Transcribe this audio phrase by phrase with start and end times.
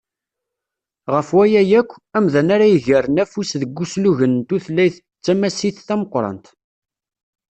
[1.11, 6.45] Γef waya akk, amdan ara yegren afus deg uslugen n tutlayt d tamasit tameqqrant.